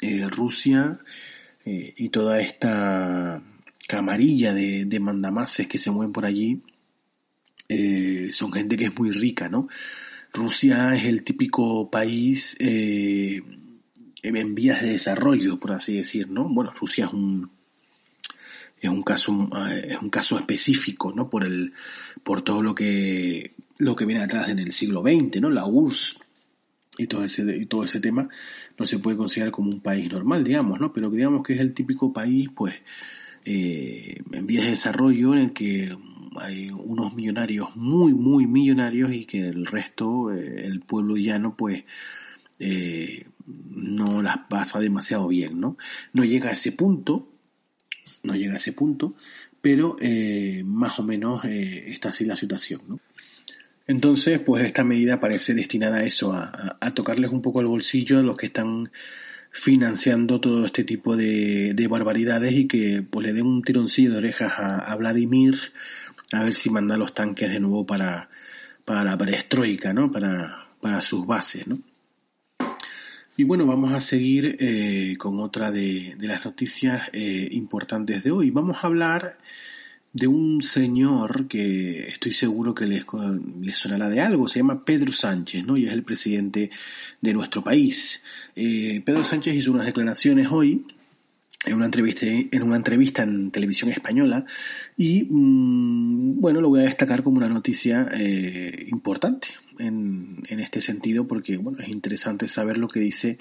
[0.00, 0.98] Eh, Rusia
[1.64, 3.42] eh, y toda esta
[3.88, 6.62] camarilla de, mandamases que se mueven por allí
[8.32, 9.68] son gente que es muy rica, ¿no?
[10.36, 13.42] Rusia es el típico país eh,
[14.22, 16.48] en vías de desarrollo, por así decir, ¿no?
[16.48, 17.50] Bueno, Rusia es un
[18.78, 21.30] es un caso eh, es un caso específico, ¿no?
[21.30, 21.72] Por el
[22.22, 25.50] por todo lo que lo que viene atrás en el siglo XX, ¿no?
[25.50, 26.20] La URSS
[26.98, 28.28] y todo ese y todo ese tema
[28.78, 30.92] no se puede considerar como un país normal, digamos, ¿no?
[30.92, 32.74] Pero digamos que es el típico país, pues,
[33.44, 35.96] eh, en vías de desarrollo en el que
[36.38, 41.84] hay unos millonarios muy, muy millonarios y que el resto, eh, el pueblo llano, pues
[42.58, 45.76] eh, no las pasa demasiado bien, ¿no?
[46.12, 47.28] No llega a ese punto,
[48.22, 49.14] no llega a ese punto,
[49.62, 49.96] pero
[50.64, 53.00] más o menos está así la situación, ¿no?
[53.86, 58.22] Entonces, pues esta medida parece destinada a eso, a, tocarles un poco el bolsillo a
[58.22, 58.90] los que están
[59.50, 64.18] financiando todo este tipo de, de barbaridades y que pues le den un tironcillo de
[64.18, 65.54] orejas a, a Vladimir
[66.32, 68.28] a ver si manda los tanques de nuevo para,
[68.84, 70.10] para la perestroika, ¿no?
[70.10, 71.78] Para, para sus bases, ¿no?
[73.38, 78.50] Y bueno, vamos a seguir eh, con otra de, las noticias eh, importantes de hoy.
[78.50, 79.38] Vamos a hablar
[80.16, 83.04] de un señor que estoy seguro que les,
[83.60, 85.76] les sonará de algo, se llama Pedro Sánchez, ¿no?
[85.76, 86.70] Y es el presidente
[87.20, 88.24] de nuestro país.
[88.54, 90.86] Eh, Pedro Sánchez hizo unas declaraciones hoy
[91.66, 94.46] en una entrevista en una entrevista en televisión española
[94.96, 99.48] y mm, bueno lo voy a destacar como una noticia eh, importante
[99.78, 103.38] en, en, este sentido porque bueno es interesante saber lo que dice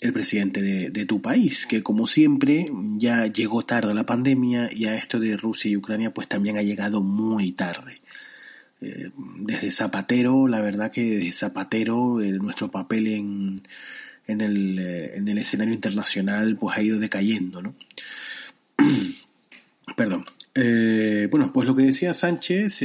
[0.00, 4.94] el presidente de, tu país que como siempre ya llegó tarde la pandemia y a
[4.94, 8.00] esto de Rusia y Ucrania pues también ha llegado muy tarde
[8.80, 13.56] eh, desde Zapatero la verdad que desde Zapatero eh, nuestro papel en
[14.28, 17.74] en el, eh, en el escenario internacional pues ha ido decayendo, ¿no?
[19.96, 20.26] Perdón.
[21.30, 22.82] Bueno, pues lo que decía Sánchez,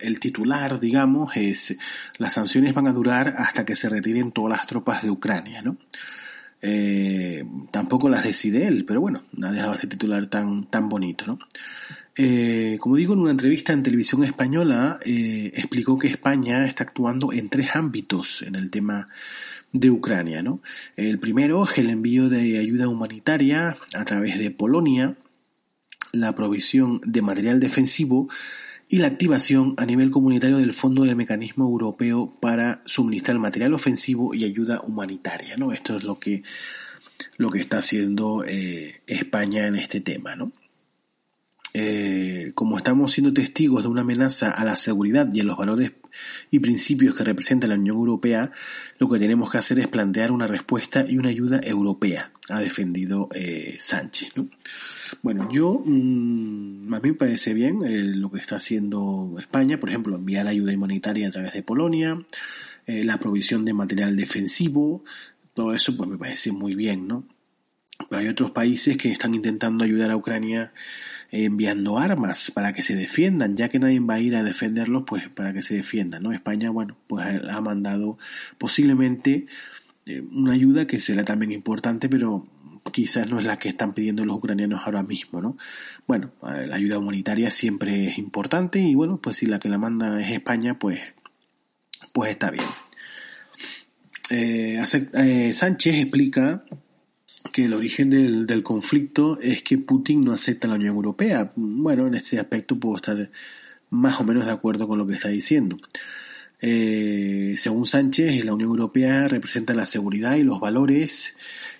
[0.00, 1.78] el titular, digamos, es
[2.18, 5.76] las sanciones van a durar hasta que se retiren todas las tropas de Ucrania, ¿no?
[7.70, 11.38] tampoco las decide él, pero bueno, ha dejado este titular tan, tan bonito, ¿no?
[12.80, 17.76] como digo, en una entrevista en televisión española explicó que España está actuando en tres
[17.76, 19.08] ámbitos en el tema
[19.72, 20.42] de Ucrania.
[20.42, 20.60] ¿no?
[20.96, 25.16] El primero es el envío de ayuda humanitaria a través de Polonia,
[26.12, 28.28] la provisión de material defensivo
[28.88, 34.34] y la activación a nivel comunitario del Fondo del Mecanismo Europeo para suministrar material ofensivo
[34.34, 35.56] y ayuda humanitaria.
[35.56, 35.72] ¿no?
[35.72, 36.42] Esto es lo que,
[37.36, 40.36] lo que está haciendo eh, España en este tema.
[40.36, 40.52] ¿no?
[41.78, 45.92] Eh, como estamos siendo testigos de una amenaza a la seguridad y a los valores
[46.50, 48.50] y principios que representa la Unión Europea,
[48.98, 53.28] lo que tenemos que hacer es plantear una respuesta y una ayuda europea, ha defendido
[53.34, 54.32] eh, Sánchez.
[55.22, 60.16] Bueno, yo, a mí me parece bien eh, lo que está haciendo España, por ejemplo,
[60.16, 62.18] enviar ayuda humanitaria a través de Polonia,
[62.86, 65.02] la provisión de material defensivo,
[65.54, 67.26] todo eso pues me parece muy bien, ¿no?
[68.08, 70.72] Pero hay otros países que están intentando ayudar a Ucrania
[71.30, 75.28] enviando armas para que se defiendan, ya que nadie va a ir a defenderlos, pues
[75.28, 76.32] para que se defiendan, ¿no?
[76.32, 78.18] España, bueno, pues ha mandado
[78.58, 79.46] posiblemente
[80.04, 82.46] eh, una ayuda que será también importante, pero
[82.92, 85.56] quizás no es la que están pidiendo los ucranianos ahora mismo, ¿no?
[86.06, 89.78] Bueno, eh, la ayuda humanitaria siempre es importante y bueno, pues si la que la
[89.78, 91.00] manda es España, pues,
[92.12, 92.64] pues está bien.
[94.30, 94.82] Eh,
[95.52, 96.64] Sánchez explica
[97.52, 101.52] que el origen del, conflicto es que Putin no acepta la Unión Europea.
[101.56, 103.30] Bueno, en este aspecto puedo estar
[103.90, 105.78] más o menos de acuerdo con lo que está diciendo.
[106.60, 111.38] Eh, según Sánchez, la Unión Europea representa la seguridad y los valores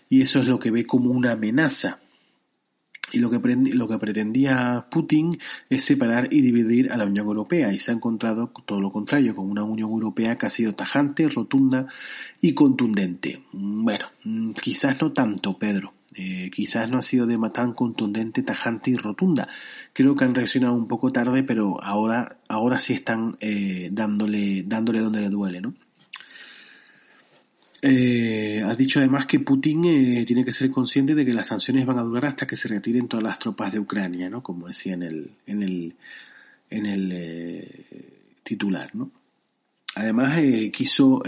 [0.09, 2.01] y eso es lo que ve como una amenaza.
[3.13, 5.31] y lo que, lo que pretendía Putin
[5.71, 9.37] es separar y dividir a la Unión Europea y se ha encontrado todo lo contrario,
[9.37, 11.87] con una Unión Europea que ha sido tajante, rotunda
[12.41, 13.43] y contundente.
[13.53, 15.95] Bueno, mm, quizás no tanto, Pedro.
[16.17, 19.49] Eh, quizás no ha sido de tan contundente, tajante y rotunda.
[19.93, 25.01] Creo que han reaccionado un poco tarde, pero ahora, ahora sí están eh, dándole, dándole
[25.01, 25.75] donde le duele, ¿no?
[27.83, 31.85] Eh, has dicho además que Putin eh, tiene que ser consciente de que las sanciones
[31.85, 34.43] van a durar hasta que se retiren todas las tropas de Ucrania, ¿no?
[34.43, 35.95] Como decía en el, en el,
[36.71, 37.87] en el eh,
[38.43, 39.11] titular, ¿no?
[39.95, 41.23] Además, eh, quiso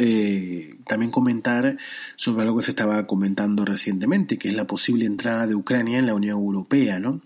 [0.87, 1.79] también comentar
[2.17, 6.07] sobre algo que se estaba comentando recientemente, que es la posible entrada de Ucrania en
[6.07, 7.23] la Unión Europea, ¿no?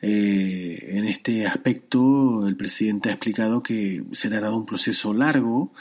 [0.00, 5.72] en este aspecto, el presidente ha explicado que se trata de un proceso largo,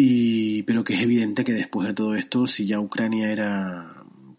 [0.00, 3.88] y, pero que es evidente que después de todo esto, si ya Ucrania era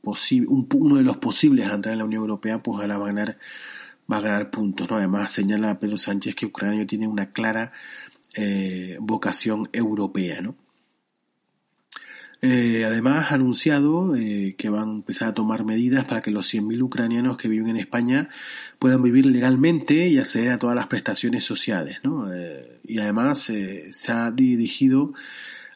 [0.01, 3.07] posible, uno de los posibles a entrar en la Unión Europea, pues ahora va a
[3.07, 3.37] ganar,
[4.09, 4.89] va a ganar puntos.
[4.89, 4.95] ¿no?
[4.95, 7.73] Además, señala Pedro Sánchez que Ucrania tiene una clara
[8.35, 10.39] eh, vocación europea.
[10.39, 10.55] ¿no?
[12.41, 16.53] Eh, además, ha anunciado eh, que van a empezar a tomar medidas para que los
[16.53, 18.29] 100.000 ucranianos que viven en España
[18.79, 21.99] puedan vivir legalmente y acceder a todas las prestaciones sociales.
[22.03, 22.33] ¿no?
[22.33, 25.13] Eh, y además se ha dirigido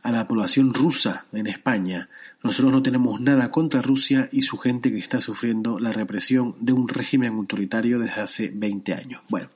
[0.03, 2.09] a la población rusa en España.
[2.43, 6.73] Nosotros no tenemos nada contra Rusia y su gente que está sufriendo la represión de
[6.73, 9.21] un régimen autoritario desde hace 20 años.
[9.29, 9.49] Bueno,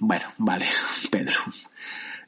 [0.00, 0.66] bueno, vale,
[1.10, 1.34] Pedro.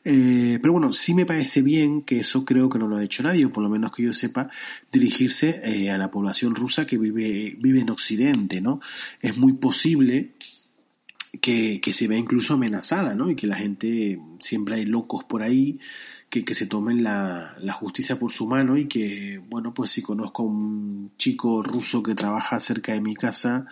[0.02, 3.22] Eh, pero bueno, sí me parece bien que eso creo que no lo ha hecho
[3.22, 4.50] nadie, o por lo menos que yo sepa,
[4.90, 8.80] dirigirse eh, a la población rusa que vive, vive en Occidente, ¿no?
[9.20, 10.34] Es muy posible
[11.40, 13.30] que, que se vea incluso amenazada, ¿no?
[13.30, 15.78] Y que la gente, siempre hay locos por ahí,
[16.30, 20.00] que, que se tomen la, la, justicia por su mano y que, bueno, pues si
[20.00, 23.66] conozco a un chico ruso que trabaja cerca de mi casa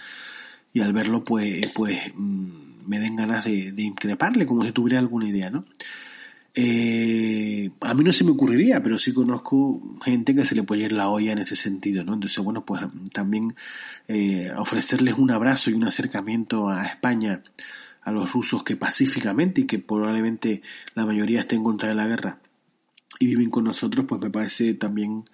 [0.72, 4.98] y al verlo, pues, pues mm, me den ganas de, de increparle como si tuviera
[4.98, 5.64] alguna idea, ¿no?
[6.54, 10.82] Eh, a mí no se me ocurriría, pero sí conozco gente que se le puede
[10.84, 12.14] ir la olla en ese sentido, ¿no?
[12.14, 12.82] Entonces, bueno, pues
[13.12, 13.54] también
[14.08, 17.42] eh, ofrecerles un abrazo y un acercamiento a España,
[18.02, 20.62] a los rusos que pacíficamente y que probablemente
[20.94, 22.40] la mayoría estén en contra de la guerra
[23.18, 25.24] y viven con nosotros, pues me parece también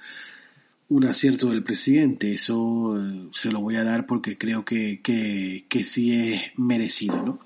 [0.88, 2.32] un acierto del presidente.
[2.32, 7.22] Eso eh, se lo voy a dar porque creo que, que, que sí es merecido,
[7.22, 7.38] ¿no?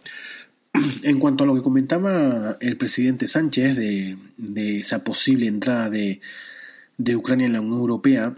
[1.03, 6.21] En cuanto a lo que comentaba el presidente Sánchez de, esa posible entrada de,
[7.17, 8.35] Ucrania en la Unión Europea,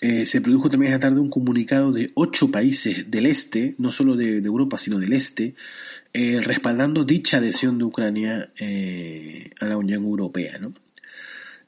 [0.00, 4.16] eh, se produjo también esta tarde un comunicado de ocho países del este, no solo
[4.16, 5.54] de, Europa, sino del este,
[6.12, 10.58] eh, respaldando dicha adhesión de Ucrania eh, a la Unión Europea.
[10.58, 10.74] ¿no?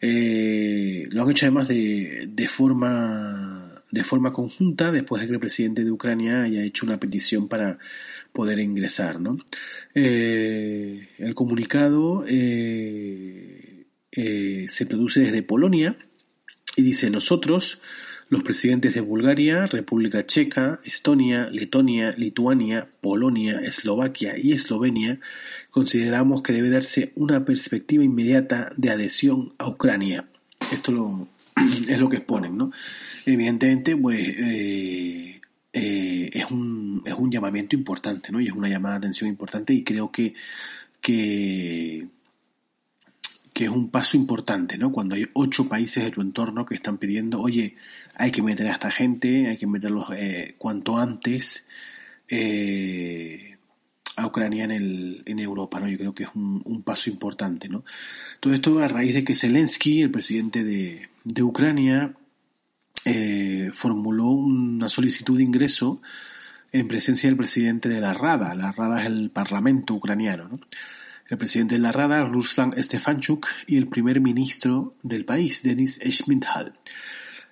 [0.01, 5.85] lo han hecho además de, de, forma, de forma conjunta, después de que el presidente
[5.85, 7.79] de Ucrania haya hecho una petición para
[8.33, 9.21] poder ingresar.
[9.21, 9.39] ¿no?
[9.95, 15.97] Eh, el comunicado eh, eh, se produce desde Polonia
[16.77, 17.83] y dice nosotros,
[18.31, 25.21] los presidentes de Bulgaria, República Checa, Estonia, Letonia, Lituania, Polonia, Eslovaquia y Eslovenia,
[25.71, 30.29] consideramos que debe darse una perspectiva inmediata de adhesión a Ucrania.
[30.73, 31.29] Esto lo,
[31.89, 32.71] es lo que exponen, ¿no?
[33.27, 34.21] Evidentemente, pues
[35.77, 38.41] eh, es, un, es un llamamiento importante, ¿no?
[38.41, 40.35] Y es una llamada de atención importante y creo que,
[41.01, 42.09] que,
[43.55, 44.93] es un paso importante, ¿no?
[44.93, 47.77] Cuando hay ocho países de tu entorno que están pidiendo, oye,
[48.15, 51.69] hay que meter a esta gente, hay que meterlos eh, cuanto antes
[52.29, 53.57] eh,
[54.17, 55.89] a Ucrania en, el, en Europa, ¿no?
[55.89, 57.85] Yo creo que es un, un, paso importante, ¿no?
[58.41, 62.15] Todo esto a raíz de que Zelensky, el presidente de, de Ucrania,
[63.05, 66.01] eh, formuló una solicitud de ingreso
[66.73, 68.55] en presencia del presidente de la Rada.
[68.55, 70.49] La Rada es el parlamento ucraniano.
[70.49, 70.61] ¿no?
[71.29, 76.79] El presidente de la Rada, Ruslan Stefanchuk, y el primer ministro del país, Denis Schmidhal.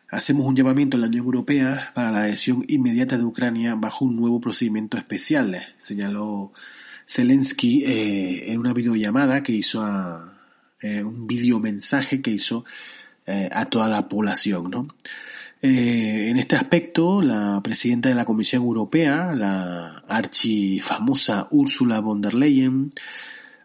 [0.08, 4.16] Hacemos un llamamiento a la Unión Europea para la adhesión inmediata de Ucrania bajo un
[4.16, 6.52] nuevo procedimiento especial, señaló
[7.08, 10.38] Zelensky eh, en una videollamada que hizo a
[10.82, 12.64] eh, un videomensaje que hizo
[13.26, 14.88] eh, a toda la población, ¿no?
[15.62, 22.34] Eh, en este aspecto, la presidenta de la Comisión Europea, la archifamosa Ursula von der
[22.34, 22.90] Leyen,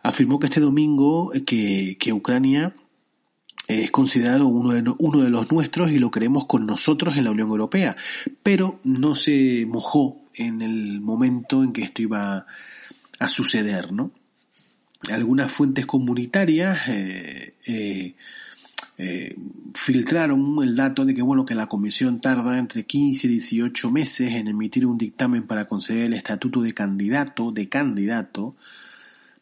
[0.03, 2.75] afirmó que este domingo que, que Ucrania
[3.67, 7.31] es considerado uno de, uno de los nuestros y lo queremos con nosotros en la
[7.31, 7.97] Unión Europea,
[8.41, 12.45] pero no se mojó en el momento en que esto iba
[13.19, 14.11] a suceder, ¿no?
[15.11, 18.15] Algunas fuentes comunitarias eh, eh,
[18.99, 19.35] eh,
[19.75, 24.33] filtraron el dato de que bueno que la comisión tarda entre 15 y 18 meses
[24.33, 28.55] en emitir un dictamen para conceder el estatuto de candidato de candidato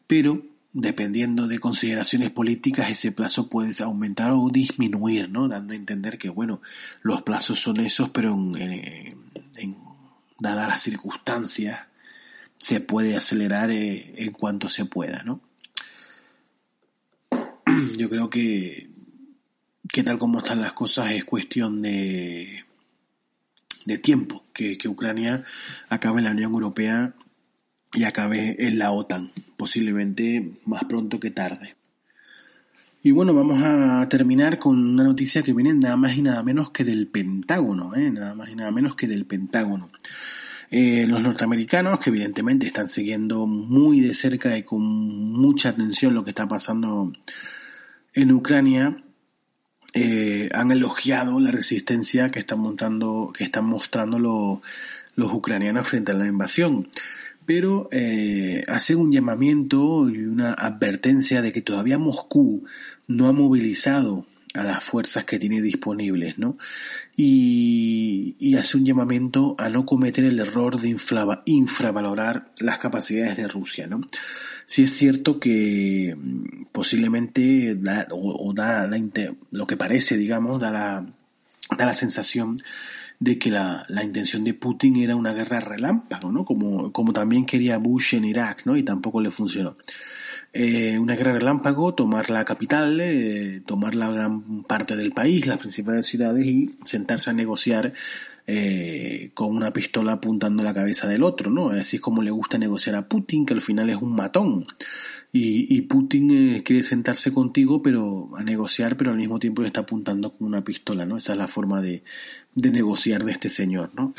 [0.07, 6.17] pero dependiendo de consideraciones políticas ese plazo puede aumentar o disminuir no dando a entender
[6.17, 6.61] que bueno
[7.01, 9.15] los plazos son esos pero en,
[10.37, 11.79] dadas las circunstancias
[12.57, 15.39] se puede acelerar eh, en cuanto se pueda no
[17.97, 18.94] yo creo que
[19.91, 22.65] que tal como están las cosas es cuestión de,
[23.85, 25.43] de tiempo que, que Ucrania
[25.89, 27.13] acabe en la Unión Europea
[27.93, 31.75] y acabe en la OTAN, posiblemente más pronto que tarde.
[33.05, 36.71] Y bueno, vamos a terminar con una noticia que viene nada más y nada menos
[36.71, 38.09] que del Pentágono, ¿eh?
[38.09, 39.89] nada más y nada menos que del Pentágono.
[40.71, 46.23] Eh, los norteamericanos, que evidentemente están siguiendo muy de cerca y con mucha atención lo
[46.23, 47.13] que está pasando
[48.13, 49.04] en Ucrania,
[49.95, 54.19] eh, han elogiado la resistencia que están mostrando, que están mostrando
[55.15, 56.89] los ucranianos frente a la invasión.
[57.45, 62.65] Pero eh, hacen un llamamiento y una advertencia de que todavía Moscú
[63.07, 66.57] no ha movilizado a las fuerzas que tiene disponibles, ¿no?
[67.15, 70.97] Y, y hace un llamamiento a no cometer el error de
[71.45, 74.01] infravalorar las capacidades de Rusia, ¿no?
[74.65, 78.99] Sí es cierto que mm, posiblemente da, o, da la,
[79.51, 81.05] lo que parece, digamos, da la,
[81.77, 82.55] da la sensación
[83.19, 86.43] de que la, la, intención de Putin era una guerra relámpago, ¿no?
[86.43, 88.75] Como, como también quería Bush en Irak, ¿no?
[88.75, 89.77] Y tampoco le funcionó.
[90.57, 95.57] Eh, una guerra relámpago, tomar la capital, eh, tomar la gran parte del país, las
[95.57, 97.93] principales ciudades y sentarse a negociar
[98.47, 101.69] eh, con una pistola apuntando la cabeza del otro, ¿no?
[101.69, 104.67] Así es como le gusta negociar a Putin, que al final es un matón.
[105.31, 109.67] Y, y Putin eh, quiere sentarse contigo, pero a negociar, pero al mismo tiempo le
[109.67, 111.17] está apuntando con una pistola, ¿no?
[111.17, 112.03] Esa es la forma de,
[112.53, 114.13] de negociar de este señor, ¿no?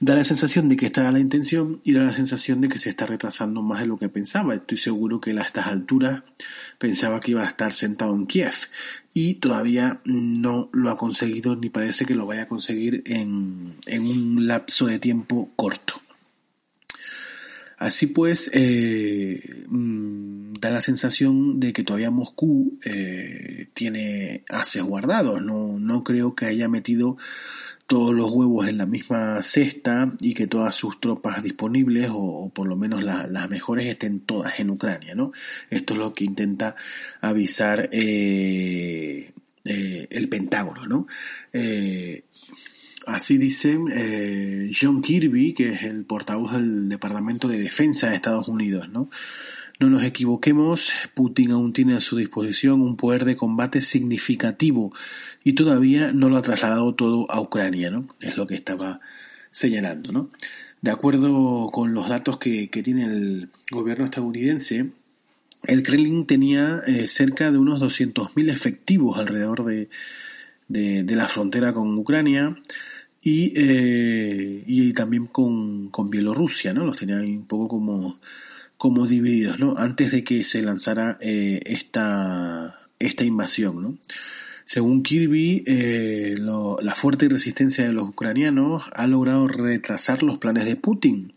[0.00, 2.88] Da la sensación de que está la intención y da la sensación de que se
[2.88, 4.54] está retrasando más de lo que pensaba.
[4.54, 6.22] Estoy seguro que a estas alturas
[6.78, 8.54] pensaba que iba a estar sentado en Kiev
[9.12, 14.06] y todavía no lo ha conseguido ni parece que lo vaya a conseguir en, en
[14.06, 16.00] un lapso de tiempo corto.
[17.78, 25.42] Así pues, eh, mm, da la sensación de que todavía Moscú eh, tiene haces guardados.
[25.42, 27.16] No, no creo que haya metido
[27.88, 32.68] todos los huevos en la misma cesta y que todas sus tropas disponibles o, por
[32.68, 35.32] lo menos las mejores estén todas en Ucrania, ¿no?
[35.70, 36.76] Esto es lo que intenta
[37.22, 39.32] avisar eh,
[39.64, 41.06] eh, el Pentágono, ¿no?
[41.54, 42.24] Eh,
[43.06, 43.78] así dice
[44.78, 49.08] John Kirby, que es el portavoz del Departamento de Defensa de Estados Unidos, ¿no?
[49.80, 54.92] No nos equivoquemos, Putin aún tiene a su disposición un poder de combate significativo
[55.44, 58.08] y todavía no lo ha trasladado todo a Ucrania, ¿no?
[58.20, 59.00] Es lo que estaba
[59.52, 60.30] señalando, ¿no?
[60.82, 64.90] De acuerdo con los datos que, tiene el gobierno estadounidense,
[65.62, 69.88] el Kremlin tenía eh, cerca de unos 200.000 efectivos alrededor de,
[70.66, 72.56] de, la frontera con Ucrania
[73.22, 76.84] y, eh, y también con, con Bielorrusia, ¿no?
[76.84, 78.18] Los tenía un poco como
[78.78, 79.74] como divididos, ¿no?
[79.76, 83.98] Antes de que se lanzara eh, esta, esta invasión, ¿no?
[84.64, 90.76] Según Kirby, eh, la fuerte resistencia de los ucranianos ha logrado retrasar los planes de
[90.76, 91.32] Putin,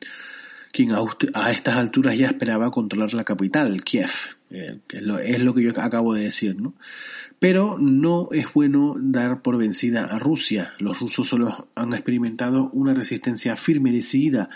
[0.74, 4.12] quien a, estas alturas ya esperaba controlar la capital, Kiev,
[4.52, 6.74] eh, es, lo, que yo acabo de decir, ¿no?
[7.40, 10.74] Pero no es bueno dar por vencida a Rusia.
[10.78, 14.50] Los rusos solo han experimentado una resistencia firme y decidida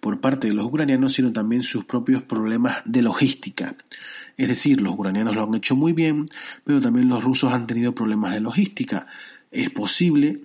[0.00, 3.76] por parte de los ucranianos, sino también sus propios problemas de logística.
[4.38, 6.24] Es decir, los ucranianos lo han hecho muy bien,
[6.64, 9.06] pero también los rusos han tenido problemas de logística.
[9.50, 10.40] Es posible,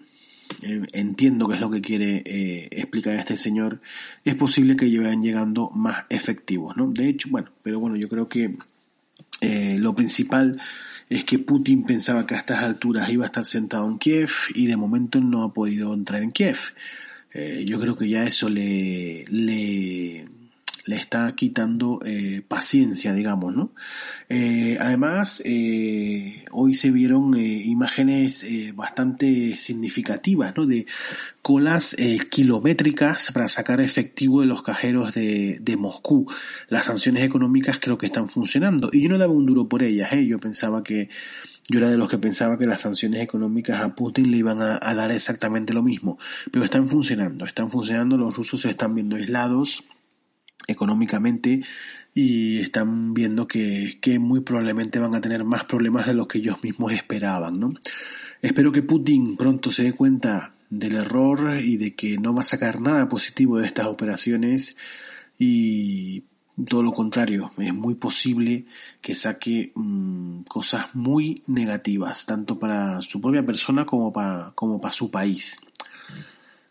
[0.64, 3.80] eh, entiendo que es lo que quiere eh, explicar este señor,
[4.26, 6.92] es posible que vayan llegando más efectivos, ¿no?
[6.92, 8.58] De hecho, bueno, pero bueno, yo creo que
[9.42, 10.60] eh, lo principal
[11.10, 14.68] es que Putin pensaba que a estas alturas iba a estar sentado en Kiev y
[14.68, 16.58] de momento no ha podido entrar en Kiev.
[17.34, 20.26] Eh, yo creo que ya eso le, le,
[20.88, 23.74] le está quitando eh, paciencia, digamos, ¿no?
[24.30, 30.66] Eh, además, eh, hoy se vieron imágenes bastante significativas, ¿no?
[30.66, 30.88] De
[31.42, 31.96] colas
[32.32, 36.26] kilométricas para sacar efectivo de los cajeros de, de, Moscú.
[36.70, 38.90] Las sanciones económicas creo que están funcionando.
[38.92, 40.26] Y yo no daba un duro por ellas, ¿eh?
[40.26, 41.10] Yo pensaba que
[41.70, 44.80] yo era de los que pensaba que las sanciones económicas a Putin le iban a,
[44.82, 46.18] a, dar exactamente lo mismo,
[46.50, 49.84] pero están funcionando, están funcionando, los rusos se están viendo aislados,
[50.68, 51.62] económicamente
[52.14, 56.40] y están viendo que, que muy probablemente van a tener más problemas de los que
[56.40, 57.74] ellos mismos esperaban, ¿no?
[58.42, 62.44] Espero que Putin pronto se dé cuenta del error y de que no va a
[62.44, 64.78] sacar nada positivo de estas operaciones
[65.40, 66.24] y
[66.66, 68.66] todo lo contrario, es muy posible
[69.00, 74.92] que saque mm, cosas muy negativas, tanto para su propia persona como para, como para
[74.92, 75.62] su país.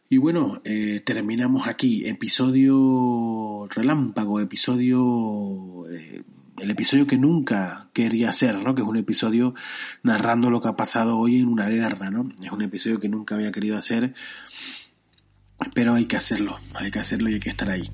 [0.08, 6.22] Y bueno, eh, terminamos aquí, episodio relámpago, episodio, eh,
[6.58, 8.76] el episodio que nunca quería hacer, ¿no?
[8.76, 9.54] Que es un episodio
[10.04, 12.30] narrando lo que ha pasado hoy en una guerra, ¿no?
[12.40, 14.14] Es un episodio que nunca había querido hacer,
[15.74, 17.90] pero hay que hacerlo, hay que hacerlo y hay que estar ahí.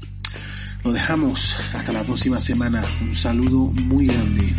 [0.84, 2.84] Lo dejamos hasta la próxima semana.
[3.00, 4.52] Un saludo muy grande.